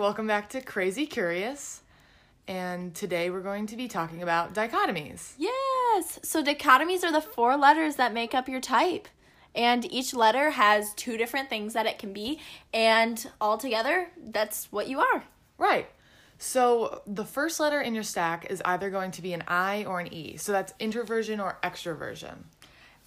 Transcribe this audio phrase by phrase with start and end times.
[0.00, 1.82] welcome back to Crazy Curious.
[2.48, 5.34] And today we're going to be talking about dichotomies.
[5.36, 6.18] Yes.
[6.22, 9.08] So dichotomies are the four letters that make up your type.
[9.54, 12.40] And each letter has two different things that it can be.
[12.72, 15.24] And altogether, that's what you are.
[15.58, 15.90] Right.
[16.38, 20.00] So the first letter in your stack is either going to be an I or
[20.00, 20.38] an E.
[20.38, 22.44] So that's introversion or extroversion.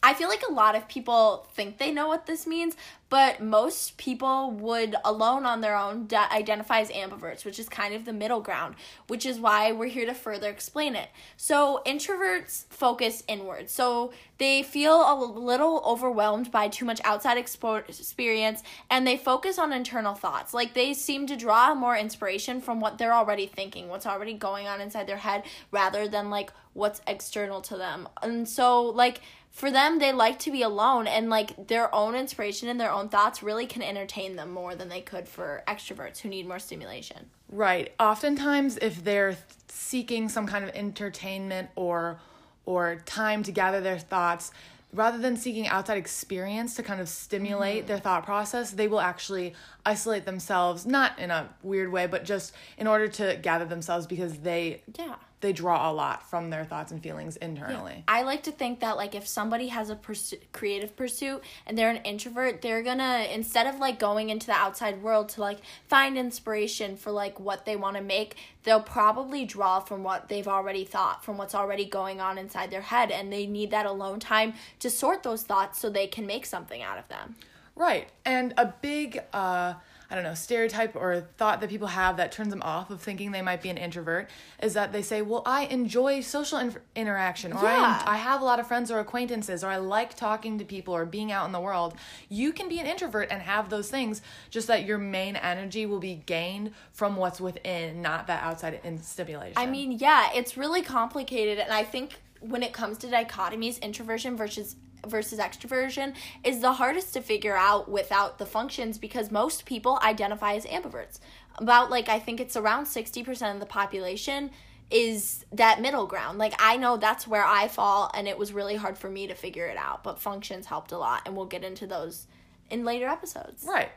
[0.05, 2.75] I feel like a lot of people think they know what this means,
[3.07, 7.93] but most people would alone on their own d- identify as ambiverts, which is kind
[7.93, 8.75] of the middle ground,
[9.07, 11.07] which is why we're here to further explain it.
[11.37, 13.69] So, introverts focus inward.
[13.69, 19.57] So, they feel a little overwhelmed by too much outside expo- experience and they focus
[19.57, 20.54] on internal thoughts.
[20.54, 24.67] Like, they seem to draw more inspiration from what they're already thinking, what's already going
[24.67, 28.09] on inside their head, rather than like what's external to them.
[28.21, 29.21] And so, like,
[29.54, 33.08] for them they like to be alone and like their own inspiration and their own
[33.08, 37.30] thoughts really can entertain them more than they could for extroverts who need more stimulation.
[37.50, 37.94] Right.
[38.00, 39.38] Oftentimes if they're
[39.68, 42.20] seeking some kind of entertainment or
[42.66, 44.52] or time to gather their thoughts
[44.92, 47.88] rather than seeking outside experience to kind of stimulate mm-hmm.
[47.88, 49.54] their thought process, they will actually
[49.86, 54.40] isolate themselves, not in a weird way, but just in order to gather themselves because
[54.40, 57.95] they yeah they draw a lot from their thoughts and feelings internally.
[57.97, 58.03] Yeah.
[58.08, 61.89] I like to think that like if somebody has a pursu- creative pursuit and they're
[61.89, 66.17] an introvert, they're gonna instead of like going into the outside world to like find
[66.17, 70.86] inspiration for like what they want to make, they'll probably draw from what they've already
[70.86, 74.53] thought, from what's already going on inside their head, and they need that alone time
[74.80, 77.36] to sort those thoughts so they can make something out of them.
[77.75, 79.19] Right, and a big.
[79.33, 79.73] uh
[80.14, 83.31] I don't know, stereotype or thought that people have that turns them off of thinking
[83.31, 84.30] they might be an introvert
[84.61, 88.03] is that they say, well, I enjoy social in- interaction, or yeah.
[88.05, 90.95] I, I have a lot of friends or acquaintances, or I like talking to people
[90.95, 91.95] or being out in the world.
[92.30, 96.00] You can be an introvert and have those things, just that your main energy will
[96.00, 99.58] be gained from what's within, not that outside in stimulation.
[99.58, 101.58] I mean, yeah, it's really complicated.
[101.58, 104.76] And I think when it comes to dichotomies, introversion versus
[105.08, 110.53] versus extroversion is the hardest to figure out without the functions because most people identify
[110.53, 111.19] as ambiverts.
[111.58, 114.52] About like I think it's around 60% of the population
[114.89, 116.37] is that middle ground.
[116.37, 119.36] Like I know that's where I fall and it was really hard for me to
[119.36, 122.27] figure it out, but functions helped a lot and we'll get into those
[122.70, 123.65] in later episodes.
[123.67, 123.89] Right.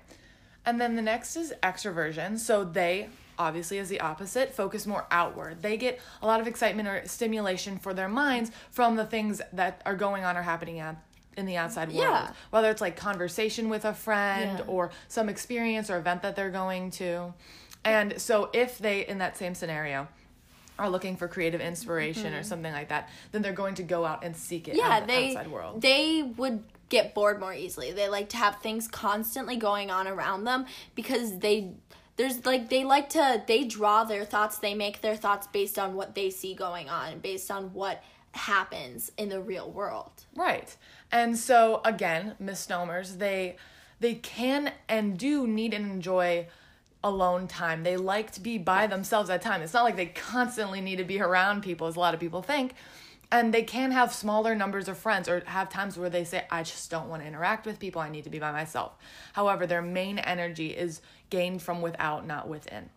[0.65, 2.39] And then the next is extroversion.
[2.39, 3.09] So they
[3.39, 5.63] obviously is the opposite, focus more outward.
[5.63, 9.83] They get a lot of excitement or stimulation for their minds from the things that
[9.85, 11.03] are going on or happening at
[11.37, 12.01] in the outside world.
[12.01, 12.33] Yeah.
[12.51, 14.65] Whether it's like conversation with a friend yeah.
[14.67, 17.35] or some experience or event that they're going to.
[17.85, 20.09] And so if they in that same scenario
[20.79, 22.37] are looking for creative inspiration mm-hmm.
[22.37, 25.07] or something like that, then they're going to go out and seek it yeah, the
[25.07, 25.81] they, outside world.
[25.81, 27.93] They would get bored more easily.
[27.93, 31.73] They like to have things constantly going on around them because they
[32.17, 35.95] there's like they like to they draw their thoughts they make their thoughts based on
[35.95, 40.11] what they see going on based on what happens in the real world.
[40.35, 40.75] Right.
[41.11, 43.57] And so again misnomers they
[44.01, 46.47] they can and do need and enjoy
[47.03, 47.83] alone time.
[47.83, 49.63] They like to be by themselves at time.
[49.63, 52.43] It's not like they constantly need to be around people as a lot of people
[52.43, 52.75] think.
[53.33, 56.63] And they can have smaller numbers of friends or have times where they say i
[56.63, 58.01] just don't want to interact with people.
[58.01, 58.93] I need to be by myself.
[59.33, 61.01] However their main energy is
[61.31, 62.91] gained from without not within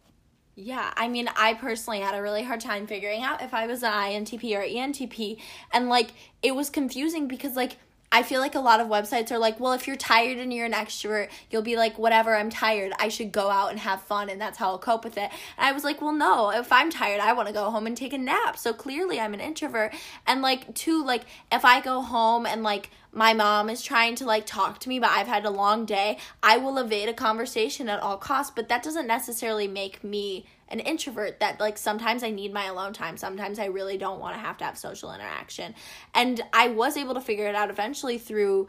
[0.61, 3.81] yeah, I mean, I personally had a really hard time figuring out if I was
[3.81, 5.39] an INTP or ENTP.
[5.71, 6.09] And like,
[6.43, 7.77] it was confusing because, like,
[8.11, 10.65] I feel like a lot of websites are like, well, if you're tired and you're
[10.65, 12.91] an extrovert, you'll be like, whatever, I'm tired.
[12.99, 15.29] I should go out and have fun, and that's how I'll cope with it.
[15.57, 17.95] And I was like, well, no, if I'm tired, I want to go home and
[17.95, 18.57] take a nap.
[18.57, 19.93] So clearly, I'm an introvert.
[20.25, 24.25] And like, two, like, if I go home and like my mom is trying to
[24.25, 27.89] like talk to me, but I've had a long day, I will evade a conversation
[27.89, 28.51] at all costs.
[28.55, 32.93] But that doesn't necessarily make me an introvert that like sometimes I need my alone
[32.93, 33.17] time.
[33.17, 35.73] Sometimes I really don't want to have to have social interaction.
[36.13, 38.67] And I was able to figure it out eventually through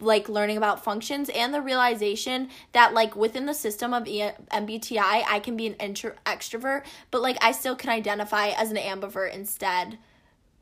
[0.00, 5.40] like learning about functions and the realization that like within the system of MBTI I
[5.42, 9.96] can be an intro- extrovert but like I still can identify as an ambivert instead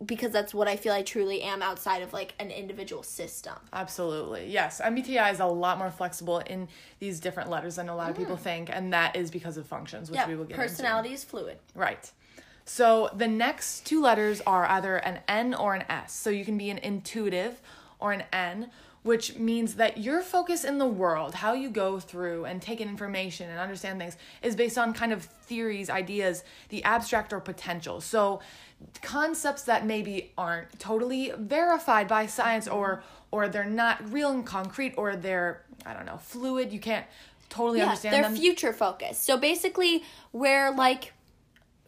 [0.04, 3.54] because that's what I feel I truly am outside of like an individual system.
[3.72, 4.46] Absolutely.
[4.46, 4.81] Yes.
[4.84, 8.37] MBTI is a lot more flexible in these different letters than a lot of people
[8.37, 8.40] mm.
[8.40, 10.69] think, and that is because of functions, which we will get into.
[10.69, 11.19] personality into.
[11.19, 11.58] is fluid.
[11.75, 12.10] Right.
[12.66, 16.12] So the next two letters are either an N or an S.
[16.12, 17.62] So you can be an intuitive
[17.98, 18.70] or an N,
[19.06, 22.88] which means that your focus in the world, how you go through and take in
[22.88, 28.00] information and understand things, is based on kind of theories, ideas, the abstract or potential.
[28.00, 28.41] So
[29.03, 34.94] concepts that maybe aren't totally verified by science or or they're not real and concrete
[34.97, 36.73] or they're I don't know, fluid.
[36.73, 37.06] You can't
[37.49, 38.37] totally understand they're them.
[38.37, 39.25] future focused.
[39.25, 41.12] So basically, where like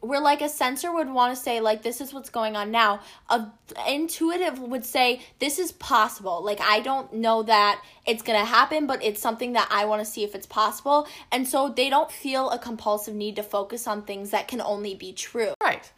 [0.01, 3.01] where like a sensor would want to say like this is what's going on now
[3.31, 3.47] a
[3.89, 8.87] intuitive would say this is possible like i don't know that it's going to happen
[8.87, 12.11] but it's something that i want to see if it's possible and so they don't
[12.13, 15.91] feel a compulsive need to focus on things that can only be true Right.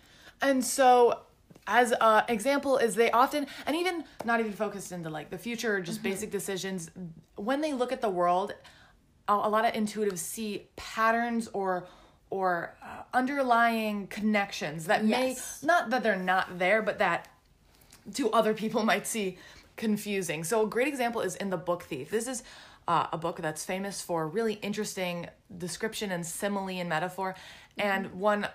[0.43, 1.21] And so
[1.67, 5.77] as an example is they often and even not even focused into like the future
[5.77, 6.09] or just Mm-hmm.
[6.11, 6.91] basic decisions
[7.37, 8.55] when they look at the world
[9.29, 11.87] a lot of intuitives see patterns or
[12.31, 15.63] or uh, underlying connections that Yes.
[15.63, 17.29] may not that they're not there but that
[18.15, 19.37] to other people might see
[19.77, 20.45] confusing.
[20.45, 22.11] So a great example is in the book Thief.
[22.11, 22.43] This is
[22.87, 27.35] uh, a book that's famous for really interesting description and simile and metaphor.
[27.79, 28.47] And one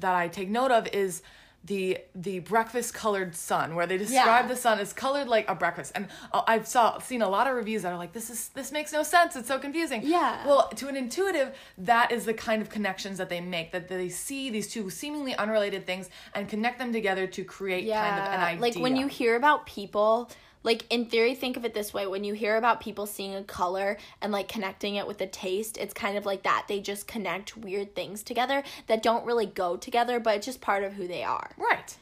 [0.00, 1.22] that I take note of is
[1.64, 4.48] the the breakfast colored sun, where they describe Yeah.
[4.48, 5.92] the sun as colored like a breakfast.
[5.94, 8.70] And uh, I've saw seen a lot of reviews that are like, this is this
[8.72, 9.36] makes no sense.
[9.36, 10.00] It's so confusing.
[10.04, 10.46] Yeah.
[10.46, 13.72] Well, to an intuitive, that is the kind of connections that they make.
[13.72, 18.20] That they see these two seemingly unrelated things and connect them together to create kind
[18.20, 18.60] of an idea.
[18.62, 20.30] Like when you hear about people,
[20.62, 23.44] like in theory, think of it this way: when you hear about people seeing a
[23.44, 26.66] color and like connecting it with a taste, it's kind of like that.
[26.68, 30.84] They just connect weird things together that don't really go together, but it's just part
[30.84, 31.50] of who they are.
[31.56, 31.96] Right.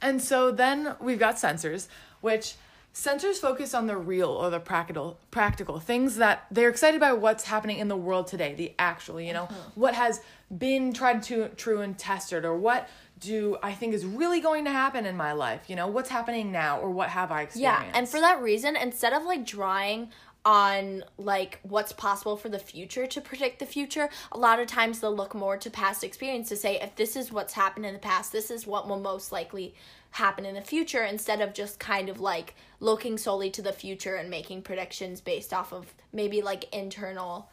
[0.00, 1.86] And so then we've got sensors,
[2.20, 2.56] which
[2.94, 7.44] sensors focus on the real or the practical practical things that they're excited by what's
[7.44, 9.80] happening in the world today, the actual, you know, mm-hmm.
[9.80, 10.20] what has
[10.56, 12.88] been tried to true and tested or what
[13.22, 15.70] do I think is really going to happen in my life?
[15.70, 17.86] You know, what's happening now or what have I experienced?
[17.86, 20.10] Yeah, and for that reason, instead of like drawing
[20.44, 24.98] on like what's possible for the future to predict the future, a lot of times
[25.00, 28.00] they'll look more to past experience to say if this is what's happened in the
[28.00, 29.74] past, this is what will most likely
[30.10, 34.16] happen in the future instead of just kind of like looking solely to the future
[34.16, 37.48] and making predictions based off of maybe like internal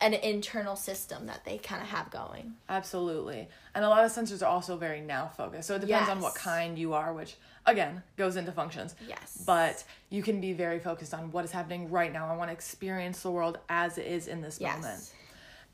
[0.00, 2.54] an internal system that they kind of have going.
[2.68, 3.48] Absolutely.
[3.74, 5.68] And a lot of sensors are also very now focused.
[5.68, 7.36] So it depends on what kind you are, which
[7.66, 8.94] again goes into functions.
[9.06, 9.42] Yes.
[9.46, 12.28] But you can be very focused on what is happening right now.
[12.32, 14.76] I want to experience the world as it is in this Yes.
[14.80, 15.12] moment.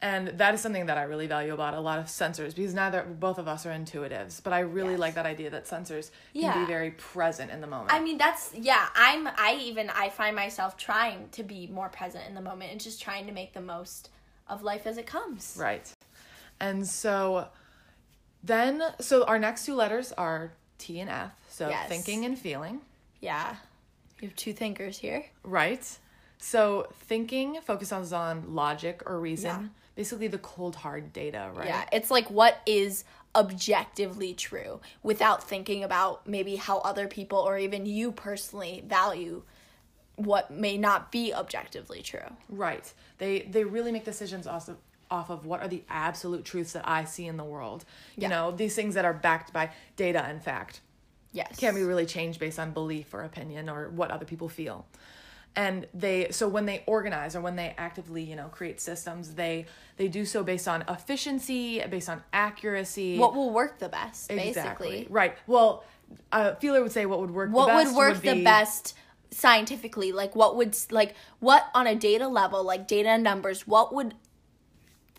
[0.02, 3.02] And that is something that I really value about a lot of sensors because neither
[3.02, 5.00] both of us are intuitives, but I really Yes.
[5.00, 7.92] like that idea that sensors can be very present in the moment.
[7.92, 8.88] I mean, that's yeah.
[8.94, 9.26] I'm.
[9.26, 13.00] I even I find myself trying to be more present in the moment and just
[13.00, 14.10] trying to make the most
[14.48, 15.56] of life as it comes.
[15.58, 15.90] Right.
[16.60, 17.48] And so
[18.42, 21.32] then, so our next two letters are T and F.
[21.48, 21.88] So Yes.
[21.88, 22.80] thinking and feeling.
[23.20, 23.56] Yeah.
[24.20, 25.26] You have two thinkers here.
[25.42, 25.86] Right.
[26.38, 29.68] So thinking focuses on logic or reason, Yeah.
[29.94, 31.66] basically the cold hard data, right?
[31.66, 31.88] Yeah.
[31.92, 33.04] It's like what is
[33.34, 39.42] objectively true without thinking about maybe how other people or even you personally value
[40.16, 42.20] what may not be objectively true.
[42.48, 42.92] Right.
[43.18, 44.76] They they really make decisions off of
[45.10, 47.84] off of what are the absolute truths that I see in the world.
[48.16, 48.28] You Yeah.
[48.28, 50.80] know, these things that are backed by data and fact.
[51.32, 51.56] Yes.
[51.58, 54.86] Can't be really changed based on belief or opinion or what other people feel.
[55.54, 59.66] And they so when they organize or when they actively, you know, create systems, they
[59.96, 63.18] they do so based on efficiency, based on accuracy.
[63.18, 64.52] what will work the best, exactly.
[64.88, 65.06] basically.
[65.10, 65.36] Right.
[65.46, 65.84] Well,
[66.32, 68.94] a feeler would say what would work what the best would work the be- best
[69.36, 73.94] scientifically like what would like what on a data level like data and numbers what
[73.94, 74.14] would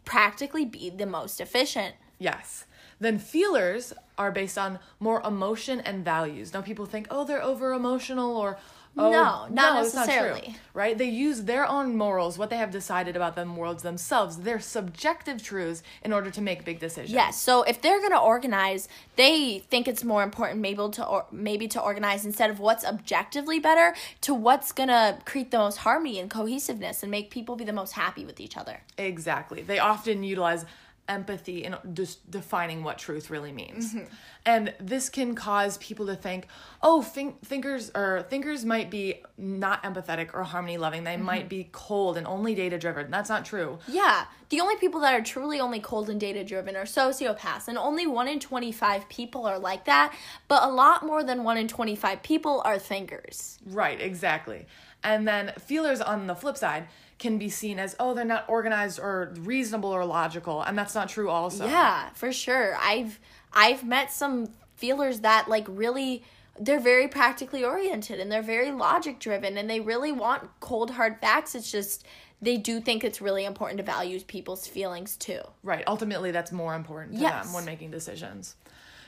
[0.06, 2.66] practically be the most efficient Yes.
[3.00, 6.54] Then feelers are based on more emotion and values.
[6.54, 8.58] Now people think, oh, they're over emotional or
[8.98, 10.56] oh, No, not it's true, necessarily.
[10.74, 10.98] right?
[10.98, 15.42] They use their own morals, what they have decided about them worlds themselves, their subjective
[15.44, 17.12] truths in order to make big decisions.
[17.12, 21.26] yes so if they're going to organize they think it's more important maybe to or,
[21.32, 25.78] maybe to organize instead of what's objectively better to what's going to create the most
[25.80, 29.62] harmony and cohesiveness and make people be the most happy with each other Exactly.
[29.62, 30.66] They often utilize
[31.10, 33.94] empathy and just defining what truth really means.
[33.94, 34.14] Mm-hmm.
[34.46, 36.48] And this can cause people to think,
[36.82, 41.04] oh, think- thinkers or thinkers might be not empathetic or harmony loving.
[41.04, 41.24] They Mm-hmm.
[41.24, 43.10] might be cold and only data driven.
[43.12, 43.80] That's not true.
[43.88, 47.78] Yeah, the only people that are truly only cold and data driven are sociopaths, and
[47.78, 50.14] only 1 in 25 people are like that,
[50.48, 53.60] but a lot more than 1 in 25 people are thinkers.
[53.66, 54.66] Right, exactly.
[55.04, 56.88] And then feelers on the flip side
[57.20, 60.62] can be seen as, oh, they're not organized or reasonable or logical.
[60.62, 61.66] And that's not true also.
[61.66, 62.78] Yeah, for sure.
[62.80, 63.20] I've
[63.54, 66.24] I've met some feelers that like really
[66.60, 71.20] they're very practically oriented and they're very logic driven and they really want cold hard
[71.20, 71.56] facts.
[71.56, 72.06] It's just
[72.42, 75.42] they do think it's really important to value people's feelings too.
[75.64, 75.84] Right.
[75.88, 77.46] Ultimately, that's more important to Yes.
[77.46, 78.56] them when making decisions.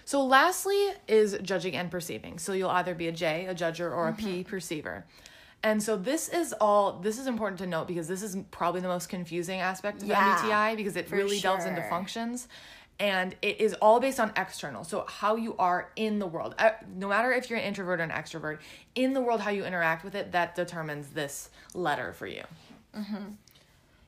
[0.06, 2.40] So, lastly, is judging and perceiving.
[2.40, 4.50] So, you'll either be a J, a judger, or a P, Mm-hmm.
[4.50, 5.06] perceiver.
[5.62, 8.88] And so this is all this is important to note because this is probably the
[8.88, 12.48] most confusing aspect of Yeah, MBTI because it really delves into functions
[13.00, 14.84] and it is all based on external.
[14.84, 16.56] So how you are in the world.
[16.58, 18.60] Uh, No matter if you're an introvert or an extrovert,
[18.96, 22.44] in the world how you interact with it that determines this letter for you.
[22.96, 23.36] Mhm.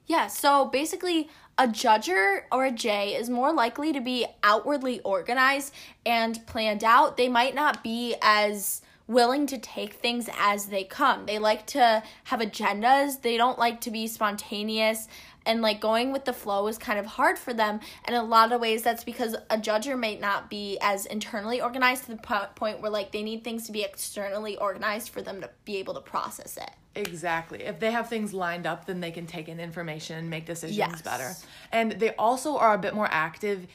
[0.07, 5.73] Yeah, so basically, a judger or a J is more likely to be outwardly organized
[6.05, 7.15] and planned out.
[7.17, 8.81] They might not be as
[9.11, 11.25] willing to take things as they come.
[11.25, 15.07] They like to have agendas, they don't like to be spontaneous.
[15.43, 17.79] And like going with the flow is kind of hard for them.
[18.05, 21.59] And in a lot of ways, that's because a judger may not be as internally
[21.59, 25.41] organized to the point where like they need things to be externally organized for them
[25.41, 26.69] to be able to process it.
[26.93, 27.63] Exactly.
[27.63, 30.77] If they have things lined up, then they can take in information and make decisions
[30.77, 31.01] Yes.
[31.01, 31.33] better.
[31.71, 33.65] And they also are a bit more active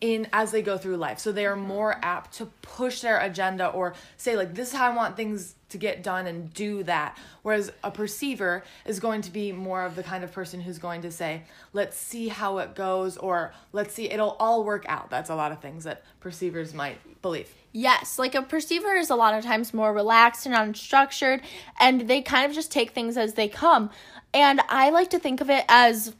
[0.00, 1.18] in as they go through life.
[1.18, 1.68] So they are mm-hmm.
[1.68, 5.54] more apt to push their agenda or say like this is how I want things
[5.70, 7.18] to get done and do that.
[7.42, 11.02] Whereas a perceiver is going to be more of the kind of person who's going
[11.02, 15.10] to say, let's see how it goes or let's see it'll all work out.
[15.10, 17.52] That's a lot of things that perceivers might believe.
[17.72, 21.42] Yes, like a perceiver is a lot of times more relaxed and unstructured,
[21.78, 23.90] and they kind of just take things as they come.
[24.32, 26.14] And I like to think of it as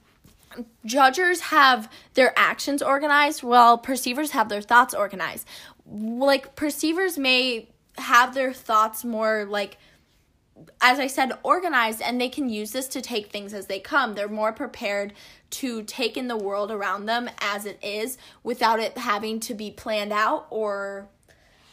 [0.85, 5.47] judgers have their actions organized while perceivers have their thoughts organized.
[5.87, 9.79] Like perceivers may have their thoughts more like
[10.81, 14.15] as I said, organized, and they can use this to take things as they come.
[14.15, 15.13] They're more prepared
[15.51, 19.71] to take in the world around them as it is without it having to be
[19.71, 21.09] planned out or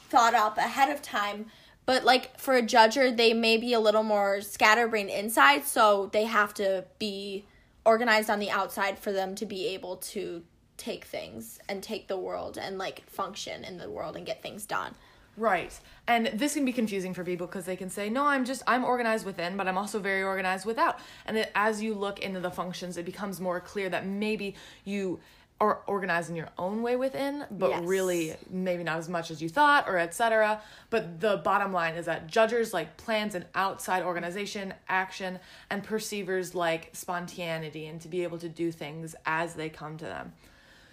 [0.10, 1.46] thought up ahead of time.
[1.86, 6.26] But like for a judger, they may be a little more scatterbrained inside, so they
[6.26, 7.46] have to be
[7.86, 10.44] organized on the outside for them to be able to
[10.78, 14.66] take things and take the world and like function in the world and get things
[14.66, 14.96] done.
[15.36, 15.78] Right.
[16.08, 18.84] And this can be confusing for people because they can say, no, I'm just, I'm
[18.84, 21.00] organized within, but I'm also very organized without.
[21.26, 25.20] And as you look into the functions, it becomes more clear that maybe you
[25.64, 27.84] are organized in your own way within, but Yes.
[27.86, 30.62] really maybe not as much as you thought or etc.
[30.90, 35.40] But the bottom line is that judgers like plans and outside organization, action,
[35.70, 40.06] and perceivers like spontaneity and to be able to do things as they come to
[40.06, 40.34] them.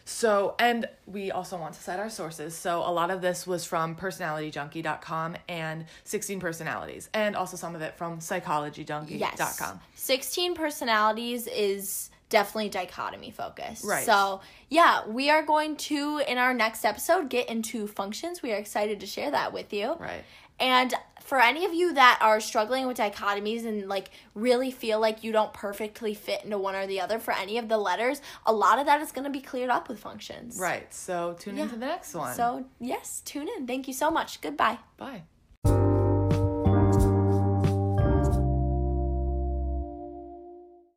[0.07, 2.57] So, and we also want to cite our sources.
[2.57, 7.83] So, a lot of this was from personalityjunkie.com and 16 personalities, and also some of
[7.83, 9.19] it from psychologyjunkie.com.
[9.19, 9.63] Yes.
[9.95, 13.85] 16 personalities is definitely dichotomy focused.
[13.85, 14.07] Right.
[14.07, 18.43] So, yeah, we are going to, in our next episode, get into functions.
[18.43, 19.95] We are excited to share that with you.
[19.99, 20.25] Right.
[20.59, 25.25] And for any of you that are struggling with dichotomies and like really feel like
[25.25, 28.53] you don't perfectly fit into one or the other for any of the letters, a
[28.53, 30.59] lot of that is going to be cleared up with functions.
[30.59, 30.93] Right.
[30.93, 31.65] So, tune Yeah.
[31.65, 32.35] into the next one.
[32.35, 33.67] So, yes, tune in.
[33.67, 34.41] Thank you so much.
[34.41, 34.79] Goodbye.
[34.97, 35.23] bye.